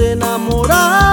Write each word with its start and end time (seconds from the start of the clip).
enamorado. 0.00 1.03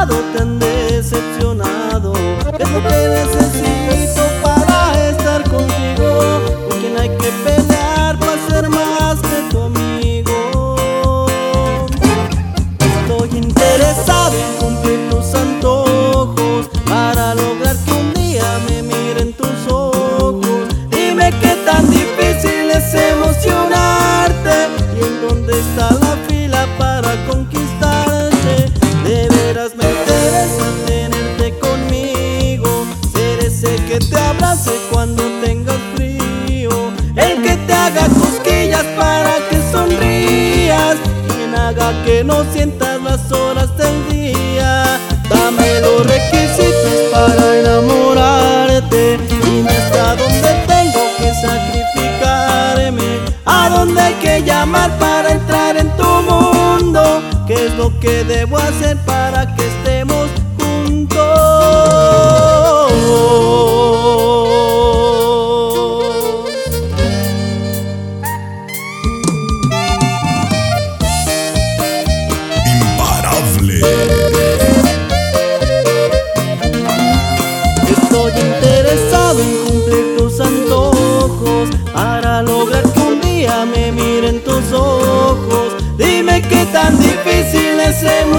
Cuando 34.92 35.24
tengas 35.44 35.78
frío, 35.96 36.92
el 37.16 37.42
que 37.42 37.56
te 37.56 37.74
haga 37.74 38.08
cosquillas 38.08 38.84
para 38.98 39.36
que 39.50 39.60
sonrías, 39.72 40.98
quien 41.28 41.56
haga 41.56 41.92
que 42.04 42.24
no 42.24 42.44
sientas 42.54 43.02
las 43.02 43.32
horas 43.32 43.76
del 43.78 44.10
día. 44.10 45.00
Dame 45.30 45.80
los 45.82 46.06
requisitos 46.06 47.10
para 47.12 47.60
enamorarte, 47.60 49.18
dime 49.44 49.72
hasta 49.72 50.16
dónde 50.16 50.66
tengo 50.68 51.02
que 51.18 51.34
sacrificarme, 51.42 53.20
a 53.46 53.70
dónde 53.70 54.02
hay 54.02 54.14
que 54.16 54.44
llamar 54.44 54.92
para 55.00 55.32
entrar 55.32 55.78
en 55.78 55.90
tu 55.98 56.04
mundo, 56.04 57.22
qué 57.48 57.68
es 57.68 57.74
lo 57.76 57.98
que 58.00 58.24
debo 58.24 58.58
hacer 58.58 58.98
para 59.06 59.56
que 59.56 59.66
estemos 59.66 60.30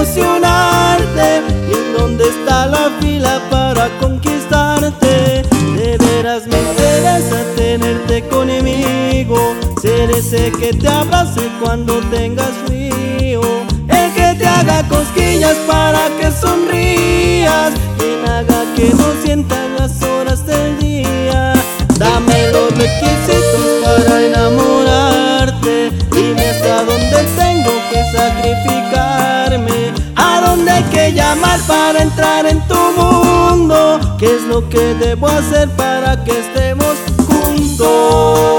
es 0.03 0.17
emocionarte 0.17 1.41
Y 1.69 1.73
en 1.73 1.93
dónde 1.97 2.27
está 2.27 2.67
la 2.67 2.89
fila 2.99 3.41
para 3.49 3.87
conquistarte 3.99 5.43
De 5.75 5.97
veras 5.97 6.45
me 6.47 6.59
interesa 6.59 7.43
tenerte 7.55 8.27
conmigo. 8.27 9.55
Ser 9.81 10.11
ese 10.11 10.51
que 10.51 10.73
te 10.73 10.87
abrace 10.87 11.41
cuando 11.61 11.99
tengas 12.11 12.51
frío. 12.65 13.41
El 13.87 14.13
que 14.13 14.35
te 14.37 14.45
haga 14.45 14.87
cosquillas 14.87 15.55
para 15.67 16.07
que 16.19 16.31
sonrías. 16.31 17.73
Quien 17.97 18.27
haga 18.29 18.63
que 18.75 18.89
no 18.93 19.07
sientas 19.23 19.69
las 19.77 20.01
horas 20.03 20.45
del 20.45 20.79
día. 20.79 21.53
Dame 21.97 22.51
los 22.51 22.69
requisitos 22.77 23.65
para 23.83 24.21
enamorarte. 24.21 25.91
Dime 26.11 26.49
hasta 26.49 26.83
dónde 26.83 27.17
tengo 27.37 27.71
que 27.91 28.03
sacrificarme 28.17 28.92
tendré 30.73 30.89
que 30.91 31.11
llamar 31.13 31.59
para 31.67 32.01
entrar 32.01 32.45
en 32.45 32.59
tu 32.67 32.75
mundo? 32.97 33.99
¿Qué 34.17 34.35
es 34.35 34.43
lo 34.43 34.67
que 34.69 34.95
debo 34.95 35.27
hacer 35.27 35.69
para 35.71 36.23
que 36.23 36.39
estemos 36.39 36.95
juntos? 37.27 38.52